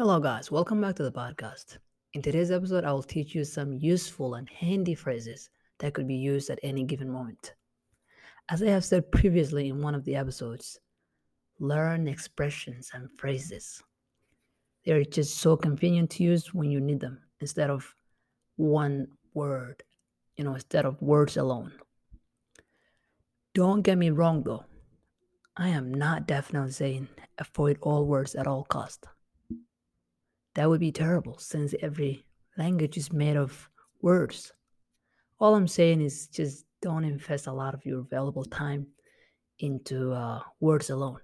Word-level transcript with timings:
Hello, 0.00 0.20
guys. 0.20 0.48
Welcome 0.48 0.80
back 0.80 0.94
to 0.94 1.02
the 1.02 1.10
podcast. 1.10 1.78
In 2.12 2.22
today's 2.22 2.52
episode, 2.52 2.84
I 2.84 2.92
will 2.92 3.02
teach 3.02 3.34
you 3.34 3.42
some 3.42 3.72
useful 3.72 4.34
and 4.34 4.48
handy 4.48 4.94
phrases 4.94 5.50
that 5.80 5.92
could 5.92 6.06
be 6.06 6.14
used 6.14 6.50
at 6.50 6.60
any 6.62 6.84
given 6.84 7.10
moment. 7.10 7.54
As 8.48 8.62
I 8.62 8.68
have 8.68 8.84
said 8.84 9.10
previously 9.10 9.68
in 9.68 9.82
one 9.82 9.96
of 9.96 10.04
the 10.04 10.14
episodes, 10.14 10.78
learn 11.58 12.06
expressions 12.06 12.92
and 12.94 13.10
phrases. 13.18 13.82
They're 14.84 15.02
just 15.02 15.38
so 15.38 15.56
convenient 15.56 16.10
to 16.10 16.22
use 16.22 16.54
when 16.54 16.70
you 16.70 16.78
need 16.78 17.00
them 17.00 17.20
instead 17.40 17.68
of 17.68 17.92
one 18.54 19.08
word, 19.34 19.82
you 20.36 20.44
know, 20.44 20.54
instead 20.54 20.84
of 20.84 21.02
words 21.02 21.36
alone. 21.36 21.72
Don't 23.52 23.82
get 23.82 23.98
me 23.98 24.10
wrong 24.10 24.44
though. 24.44 24.64
I 25.56 25.70
am 25.70 25.92
not 25.92 26.28
definitely 26.28 26.70
saying 26.70 27.08
avoid 27.38 27.78
all 27.82 28.06
words 28.06 28.36
at 28.36 28.46
all 28.46 28.62
cost. 28.62 29.04
That 30.58 30.68
would 30.68 30.80
be 30.80 30.90
terrible 30.90 31.38
since 31.38 31.72
every 31.82 32.26
language 32.56 32.96
is 32.96 33.12
made 33.12 33.36
of 33.36 33.70
words. 34.02 34.52
All 35.38 35.54
I'm 35.54 35.68
saying 35.68 36.00
is 36.00 36.26
just 36.26 36.64
don't 36.82 37.04
invest 37.04 37.46
a 37.46 37.52
lot 37.52 37.74
of 37.74 37.86
your 37.86 38.02
valuable 38.02 38.44
time 38.44 38.88
into 39.60 40.12
uh, 40.12 40.40
words 40.58 40.90
alone. 40.90 41.20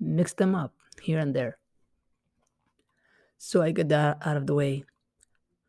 Mix 0.00 0.32
them 0.32 0.54
up 0.54 0.72
here 1.02 1.18
and 1.18 1.36
there. 1.36 1.58
So 3.36 3.60
I 3.60 3.72
get 3.72 3.90
that 3.90 4.22
out 4.24 4.38
of 4.38 4.46
the 4.46 4.54
way. 4.54 4.84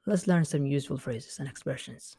Let's 0.06 0.26
learn 0.26 0.46
some 0.46 0.66
useful 0.66 0.98
phrases 0.98 1.40
and 1.40 1.50
expressions. 1.50 2.16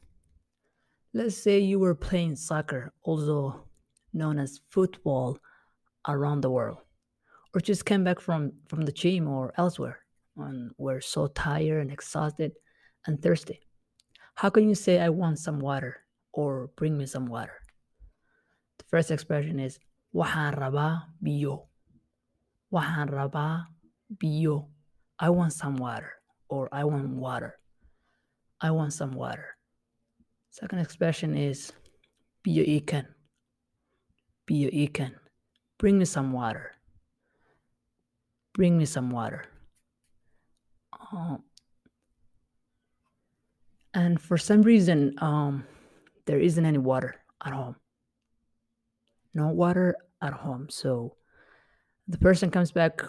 Let's 1.15 1.35
say 1.35 1.61
you 1.61 1.79
were 1.79 1.95
playing 1.95 2.37
soccer, 2.37 2.93
also 3.05 3.65
known 4.13 4.39
as 4.39 4.61
football, 4.69 5.39
around 6.07 6.43
the 6.43 6.51
world, 6.51 6.83
or 7.55 7.63
just 7.63 7.87
came 7.87 8.05
back 8.05 8.21
from, 8.21 8.53
from 8.69 8.83
the 8.83 8.93
gym 8.93 9.29
or 9.29 9.55
elsewhere 9.57 10.01
and 10.39 10.71
were 10.79 11.01
so 11.01 11.27
tired 11.27 11.83
and 11.83 11.93
exhausted 11.93 12.53
and 13.07 13.21
thirsty. 13.21 13.61
How 14.35 14.51
can 14.51 14.69
you 14.69 14.75
say, 14.75 15.01
I 15.01 15.09
want 15.09 15.39
some 15.39 15.59
water 15.59 16.05
or 16.33 16.71
bring 16.77 16.97
me 16.97 17.07
some 17.07 17.27
water? 17.27 17.59
The 18.79 18.85
first 18.91 19.11
expression 19.11 19.59
is, 19.59 19.79
Waxaan 20.15 20.57
rabaa 20.57 21.13
biyo. 21.21 21.69
Waxaan 22.73 23.09
rabaa 23.13 23.67
biyo. 24.17 24.69
I 25.19 25.29
want 25.31 25.53
some 25.53 25.77
water 25.77 26.13
or 26.49 26.69
I 26.73 26.85
want 26.85 27.11
water. 27.11 27.59
I 28.61 28.71
want 28.71 28.93
some 28.93 29.13
water. 29.13 29.57
Second 30.51 30.79
expression 30.79 31.37
is 31.37 31.73
biyo 32.47 32.65
ikan. 32.81 33.05
Biyo 34.49 34.73
ikan. 34.73 35.13
Bring 35.79 35.99
me 35.99 36.05
some 36.07 36.33
water. 36.33 36.73
Bring 38.55 38.79
me 38.79 38.87
some 38.87 39.11
water. 39.11 39.45
Um, 41.13 41.43
and 43.95 44.21
for 44.21 44.37
some 44.37 44.63
reason, 44.63 45.15
um, 45.19 45.65
there 46.27 46.39
isn't 46.39 46.65
any 46.65 46.79
water 46.79 47.17
at 47.45 47.53
home. 47.53 47.77
No 49.35 49.49
water 49.49 49.97
at 50.21 50.33
home. 50.33 50.69
So 50.69 51.17
the 52.07 52.19
person 52.19 52.51
comes 52.51 52.73
back 52.73 53.03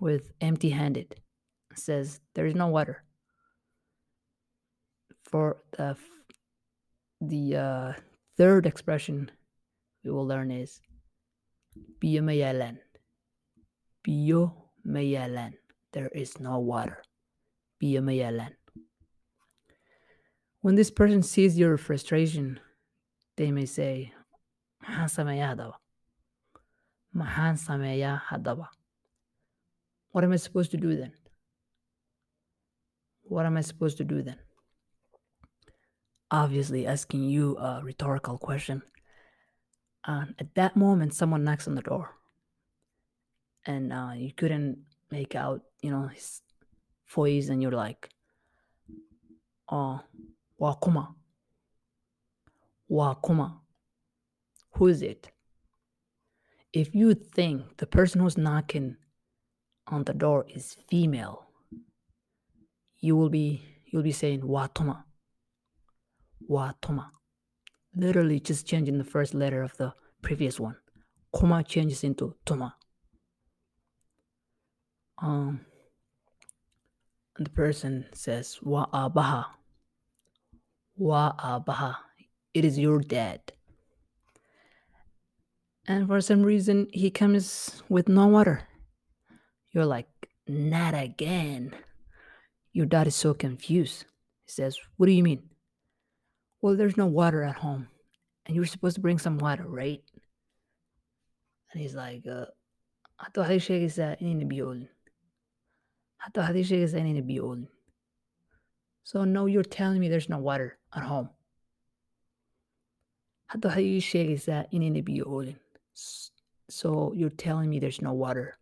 with 0.00 0.32
empty 0.40 0.70
handed, 0.70 1.16
says, 1.74 2.20
There 2.34 2.46
is 2.46 2.54
no 2.54 2.68
water. 2.68 3.04
For 5.24 5.58
the, 5.76 5.96
the 7.20 7.56
uh, 7.56 7.92
third 8.36 8.66
expression 8.66 9.30
we 10.04 10.10
will 10.10 10.26
learn 10.26 10.50
is 10.50 10.80
Biyo 12.00 12.22
mayalan. 12.22 12.78
Biyo 14.06 14.52
mayalan. 14.86 15.54
There 15.92 16.08
is 16.08 16.38
no 16.40 16.58
water. 16.58 17.02
Biyo 17.80 18.02
mayalan. 18.02 18.54
When 20.60 20.74
this 20.74 20.90
person 20.90 21.22
sees 21.22 21.58
your 21.58 21.76
frustration, 21.76 22.60
they 23.36 23.50
may 23.50 23.66
say, 23.66 24.12
Maxaan 24.82 25.08
sameeyaa 25.08 25.54
hadaba? 25.54 25.76
Maxaan 27.14 27.56
sameeyaa 27.56 28.20
hadaba? 28.30 28.66
What 30.10 30.24
am 30.24 30.32
I 30.32 30.36
supposed 30.36 30.70
to 30.72 30.76
do 30.76 30.96
then? 30.96 31.12
What 33.22 33.46
am 33.46 33.56
I 33.56 33.60
supposed 33.60 33.98
to 33.98 34.04
do 34.04 34.22
then? 34.22 34.38
Obviously, 36.30 36.86
asking 36.86 37.24
you 37.24 37.56
a 37.58 37.80
rhetorical 37.84 38.38
question. 38.38 38.82
And 40.04 40.34
at 40.38 40.54
that 40.54 40.76
moment, 40.76 41.14
someone 41.14 41.44
knocks 41.44 41.68
on 41.68 41.74
the 41.74 41.82
door. 41.82 42.16
And 43.66 43.92
uh, 43.92 44.12
you 44.16 44.32
couldn't 44.32 44.84
make 45.10 45.34
out, 45.34 45.62
you 45.82 45.90
know, 45.90 46.08
his 46.08 46.42
voice, 47.08 47.48
and 47.48 47.62
you're 47.62 47.72
like, 47.72 48.10
oh, 49.70 50.00
Wakuma. 50.60 51.14
Wakuma. 52.90 53.60
Who 54.72 54.86
is 54.88 55.02
it? 55.02 55.30
If 56.72 56.94
you 56.94 57.14
think 57.14 57.78
the 57.78 57.86
person 57.86 58.20
who's 58.20 58.36
knocking 58.36 58.96
on 59.86 60.04
the 60.04 60.14
door 60.14 60.46
is 60.54 60.76
female, 60.88 61.46
you 63.00 63.16
will 63.16 63.30
be 63.30 63.62
you'll 63.86 64.02
be 64.02 64.12
saying 64.12 64.42
Watuma. 64.42 65.04
Watuma. 66.48 67.10
Literally 67.94 68.40
just 68.40 68.66
changing 68.66 68.98
the 68.98 69.04
first 69.04 69.34
letter 69.34 69.62
of 69.62 69.76
the 69.76 69.92
previous 70.22 70.60
one. 70.60 70.76
Kuma 71.36 71.62
changes 71.64 72.04
into 72.04 72.34
Tuma. 72.44 72.72
Um 75.20 75.60
the 77.38 77.50
person 77.50 78.06
says 78.12 78.58
Wa 78.62 78.86
abaha. 78.92 79.46
Wa 80.96 81.32
abaha. 81.38 81.96
It 82.54 82.64
is 82.64 82.78
your 82.78 83.00
dad. 83.00 83.40
And 85.86 86.06
for 86.06 86.20
some 86.20 86.42
reason 86.42 86.88
he 86.92 87.10
comes 87.10 87.82
with 87.88 88.08
no 88.08 88.26
water. 88.26 88.62
You're 89.72 89.86
like, 89.86 90.08
not 90.46 90.94
again. 90.94 91.74
Your 92.72 92.86
dad 92.86 93.06
is 93.06 93.14
so 93.14 93.34
confused. 93.34 94.04
He 94.44 94.52
says, 94.52 94.78
What 94.96 95.06
do 95.06 95.12
you 95.12 95.22
mean? 95.22 95.42
Well, 96.60 96.76
there's 96.76 96.96
no 96.96 97.06
water 97.06 97.42
at 97.44 97.56
home. 97.56 97.88
And 98.46 98.56
you're 98.56 98.66
supposed 98.66 98.96
to 98.96 99.00
bring 99.00 99.18
some 99.18 99.38
water, 99.38 99.64
right? 99.66 100.02
And 101.72 101.82
he's 101.82 101.94
like, 101.94 102.24
uh, 102.26 102.46
Hato 103.16 103.42
haddii 103.42 103.60
sheegaysaa 103.60 104.16
inayna 104.20 104.44
biyo 104.44 104.86
oolin. 106.34 106.34
Hato 106.34 106.40
haddii 106.40 106.64
sheegaysaa 106.64 106.98
inayna 107.00 107.22
biyo 107.22 107.44
oolin. 107.44 107.68
So 109.02 109.24
no, 109.24 109.46
you're 109.46 109.68
telling 109.68 110.00
me 110.00 110.08
there's 110.08 110.28
no 110.28 110.38
water 110.38 110.78
at 110.92 111.02
home. 111.04 111.28
Hato 113.46 113.68
haddii 113.68 114.00
sheegaysaa 114.00 114.64
inayna 114.70 115.02
biyo 115.02 115.24
oolin. 115.26 115.56
So 116.70 117.12
you're 117.14 117.36
telling 117.36 117.70
me 117.70 117.80
there's 117.80 118.02
no 118.02 118.12
water. 118.12 118.58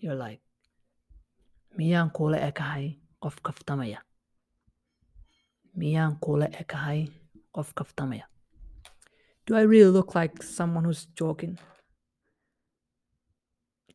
You're 0.00 0.14
like, 0.14 0.40
miyaan 1.78 2.10
kula 2.10 2.38
ekahay 2.38 2.98
qof 3.20 3.42
kaftamaya? 3.42 3.98
Miyaan 5.76 6.18
kula 6.20 6.48
ekahay 6.50 7.08
qof 7.52 7.74
kaftamaya? 7.74 8.22
Do 9.46 9.56
I 9.56 9.62
really 9.62 9.90
look 9.90 10.14
like 10.14 10.42
someone 10.42 10.84
who's 10.84 11.06
joking? 11.16 11.58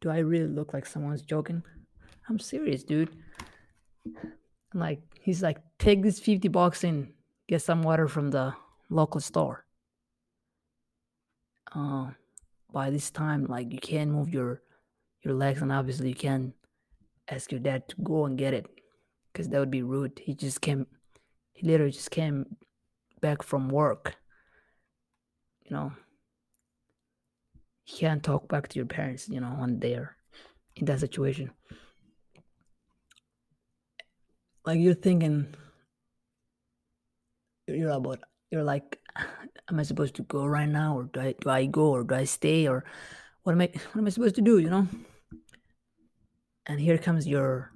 Do 0.02 0.10
I 0.10 0.20
really 0.20 0.48
look 0.48 0.74
like 0.74 0.86
someone's 0.86 1.22
joking? 1.22 1.64
I'm 2.30 2.40
serious, 2.40 2.84
dude. 2.84 3.16
I'm 4.06 4.80
like, 4.80 5.02
he's 5.22 5.42
like, 5.42 5.58
take 5.80 6.04
this 6.04 6.20
50 6.20 6.48
bucks 6.50 6.84
and 6.84 7.14
get 7.48 7.62
some 7.62 7.82
water 7.82 8.08
from 8.08 8.32
the 8.32 8.54
local 8.90 9.22
store. 9.22 9.66
Uh, 11.74 12.12
by 12.72 12.90
this 12.90 13.10
time, 13.10 13.46
like 13.46 13.72
you 13.72 13.80
can't 13.80 14.12
move 14.12 14.30
your 14.30 14.62
your 15.24 15.34
legs, 15.34 15.62
and 15.62 15.72
obviously 15.72 16.10
you 16.10 16.16
can't 16.16 16.54
ask 17.30 17.52
your 17.52 17.60
dad 17.60 17.88
to 17.90 17.96
go 18.04 18.26
and 18.26 18.38
get 18.38 18.54
it 18.54 18.68
because 19.32 19.50
that 19.50 19.60
would 19.60 19.72
be 19.72 19.82
rude. 19.82 20.22
He 20.24 20.34
just 20.36 20.62
came, 20.62 20.86
he 21.54 21.68
literally 21.68 21.92
just 21.92 22.12
came 22.12 22.58
back 23.22 23.44
from 23.44 23.70
work. 23.70 24.16
You 25.66 25.76
know, 25.76 25.92
you 27.86 27.98
can't 27.98 28.24
talk 28.24 28.48
back 28.48 28.68
to 28.70 28.80
your 28.80 28.86
parents, 28.86 29.30
you 29.30 29.40
know, 29.40 29.56
when 29.60 29.80
they're 29.80 30.18
in 30.76 30.86
that 30.86 31.00
situation. 31.00 31.52
Like 34.66 34.80
you're 34.80 34.96
thinking, 34.96 35.54
you're 37.68 37.92
about, 37.92 38.20
you're 38.50 38.64
like, 38.64 39.00
am 39.70 39.80
I 39.80 39.84
supposed 39.84 40.16
to 40.16 40.24
go 40.24 40.46
right 40.46 40.70
now, 40.70 40.98
or 40.98 41.04
do 41.04 41.20
I 41.20 41.36
do 41.40 41.50
I 41.50 41.66
go, 41.66 41.92
or 41.92 42.04
do 42.04 42.16
I 42.16 42.24
stay, 42.24 42.68
or 42.68 42.84
what 43.44 43.54
am 43.54 43.62
I 43.62 43.70
what 43.92 44.02
am 44.02 44.08
I 44.08 44.10
supposed 44.10 44.36
to 44.36 44.42
do? 44.42 44.58
You 44.58 44.70
know. 44.70 44.88
And 46.66 46.80
here 46.80 46.98
comes 46.98 47.28
your 47.28 47.72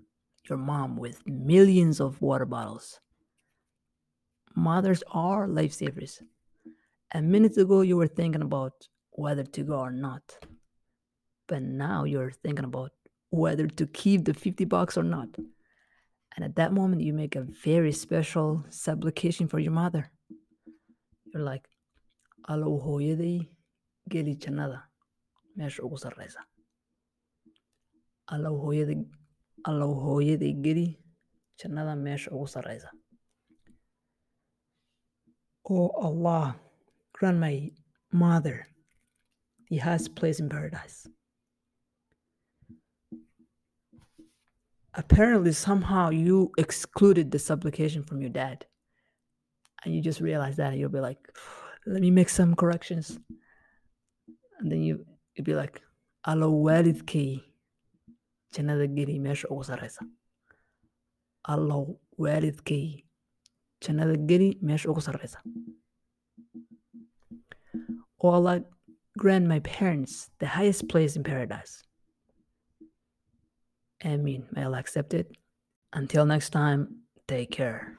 your 0.50 0.58
mom 0.58 0.98
with 0.98 1.22
millions 1.28 2.00
of 2.00 2.22
water 2.22 2.46
bottles. 2.46 3.00
Mothers 4.56 5.04
are 5.12 5.48
lifesavers. 5.48 6.22
And 7.12 7.30
minutes 7.30 7.58
ago 7.58 7.82
you 7.82 7.98
were 7.98 8.08
thinking 8.08 8.42
about 8.42 8.88
whether 9.20 9.44
to 9.44 9.64
go 9.64 9.78
or 9.80 9.92
not. 9.92 10.24
But 11.48 11.62
now 11.64 12.06
you're 12.06 12.32
thinking 12.32 12.66
about 12.66 12.92
whether 13.32 13.68
to 13.68 13.86
keep 13.88 14.26
the 14.26 14.34
50 14.34 14.66
bucks 14.66 14.98
or 14.98 15.04
not. 15.04 15.30
And 16.36 16.46
at 16.46 16.56
that 16.56 16.74
moment, 16.74 17.02
you 17.02 17.14
make 17.14 17.36
a 17.36 17.42
very 17.42 17.92
special 17.92 18.64
supplication 18.70 19.48
for 19.48 19.60
your 19.60 19.74
mother. 19.74 20.10
You're 21.34 21.44
like, 21.44 21.68
Allow 22.48 22.80
hooyaday 22.86 23.48
geli 24.10 24.36
jannada 24.36 24.84
meesha 25.58 25.84
ugu 25.84 25.98
sarreysa. 25.98 26.42
Allow 28.28 29.94
hooyaday 30.04 30.54
geli 30.64 30.98
jannada 31.62 31.96
meesha 31.96 32.32
ugu 32.32 32.48
sarreysa. 32.48 32.90
Oh 35.70 35.90
Allah, 35.90 36.56
grant 37.14 37.38
my 37.38 37.70
mother 38.12 38.66
the 39.70 39.78
highest 39.78 40.16
place 40.16 40.40
in 40.40 40.50
paradise. 40.50 41.08
Apparently, 44.96 45.54
somehow 45.54 46.10
you 46.10 46.52
excluded 46.58 47.32
the 47.32 47.40
supplication 47.40 48.04
from 48.04 48.22
your 48.22 48.32
dad. 48.32 48.66
And 49.86 49.96
you 49.96 50.02
just 50.02 50.20
realize 50.20 50.58
that, 50.58 50.72
and 50.72 50.80
you'll 50.80 50.90
be 50.90 51.00
like, 51.00 51.20
let 51.86 52.02
me 52.02 52.12
make 52.12 52.30
some 52.30 52.56
corrections. 52.56 53.18
And 54.60 54.70
then 54.72 54.82
you, 54.82 55.06
you'll 55.36 55.46
be 55.46 55.54
like, 55.54 55.82
allow 56.26 56.50
waalidkay 56.50 57.42
jannada 58.54 58.88
geli 58.88 59.20
meesha 59.22 59.48
ugu 59.48 59.64
sarreysa. 59.64 60.04
Allow 61.48 61.98
waalidkay 62.20 63.04
jannada 63.82 64.18
geli 64.18 64.60
meesha 64.62 64.90
ugu 64.90 65.02
sarreysa. 65.02 65.38
Grant 69.18 69.48
my 69.48 69.60
parents 69.60 70.30
the 70.40 70.48
highest 70.48 70.88
place 70.88 71.16
in 71.16 71.24
paradise. 71.24 71.84
Amen. 74.06 74.48
May 74.52 74.64
Allah 74.64 74.80
accept 74.80 75.14
it. 75.14 75.36
Until 75.92 76.26
next 76.26 76.52
time, 76.52 77.02
take 77.28 77.52
care. 77.52 77.98